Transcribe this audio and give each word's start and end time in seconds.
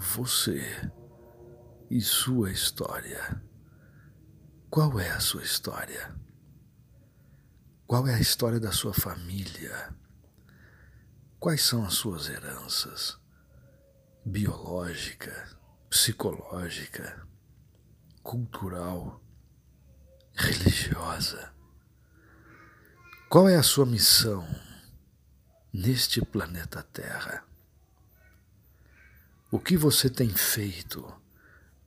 Você 0.00 0.62
e 1.90 2.00
sua 2.00 2.52
história. 2.52 3.42
Qual 4.70 5.00
é 5.00 5.10
a 5.10 5.18
sua 5.18 5.42
história? 5.42 6.14
Qual 7.84 8.06
é 8.06 8.14
a 8.14 8.20
história 8.20 8.60
da 8.60 8.70
sua 8.70 8.94
família? 8.94 9.92
Quais 11.40 11.62
são 11.62 11.84
as 11.84 11.94
suas 11.94 12.28
heranças? 12.28 13.18
Biológica, 14.24 15.48
psicológica, 15.90 17.26
cultural, 18.22 19.20
religiosa. 20.32 21.52
Qual 23.28 23.48
é 23.48 23.56
a 23.56 23.64
sua 23.64 23.84
missão 23.84 24.46
neste 25.72 26.24
planeta 26.24 26.84
Terra? 26.84 27.48
O 29.50 29.58
que 29.58 29.78
você 29.78 30.10
tem 30.10 30.28
feito 30.28 31.10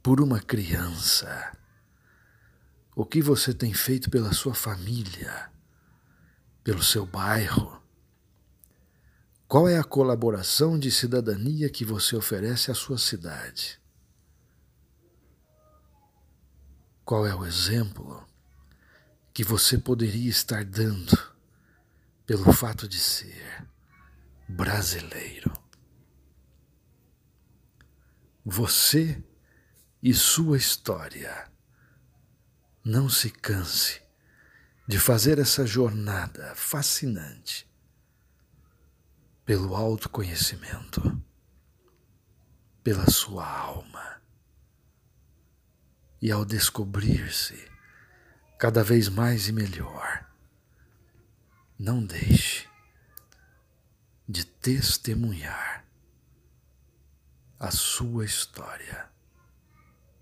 por 0.01 0.19
uma 0.19 0.39
criança? 0.39 1.55
O 2.95 3.05
que 3.05 3.21
você 3.21 3.53
tem 3.53 3.71
feito 3.71 4.09
pela 4.09 4.33
sua 4.33 4.55
família? 4.55 5.51
Pelo 6.63 6.81
seu 6.81 7.05
bairro? 7.05 7.79
Qual 9.47 9.69
é 9.69 9.77
a 9.77 9.83
colaboração 9.83 10.79
de 10.79 10.89
cidadania 10.89 11.69
que 11.69 11.85
você 11.85 12.15
oferece 12.15 12.71
à 12.71 12.73
sua 12.73 12.97
cidade? 12.97 13.79
Qual 17.05 17.27
é 17.27 17.35
o 17.35 17.45
exemplo 17.45 18.25
que 19.31 19.43
você 19.43 19.77
poderia 19.77 20.31
estar 20.31 20.65
dando 20.65 21.15
pelo 22.25 22.51
fato 22.51 22.87
de 22.87 22.97
ser 22.97 23.67
brasileiro? 24.49 25.50
Você 28.43 29.23
e 30.01 30.13
sua 30.15 30.57
história. 30.57 31.47
Não 32.83 33.07
se 33.07 33.29
canse 33.29 34.01
de 34.87 34.97
fazer 34.97 35.37
essa 35.37 35.63
jornada 35.63 36.55
fascinante 36.55 37.69
pelo 39.45 39.75
autoconhecimento, 39.75 41.21
pela 42.83 43.07
sua 43.11 43.47
alma. 43.47 44.19
E 46.19 46.31
ao 46.31 46.43
descobrir-se 46.43 47.69
cada 48.57 48.83
vez 48.83 49.07
mais 49.07 49.47
e 49.47 49.51
melhor, 49.51 50.27
não 51.77 52.03
deixe 52.03 52.67
de 54.27 54.43
testemunhar 54.45 55.80
a 57.61 57.69
sua 57.69 58.25
história 58.25 59.05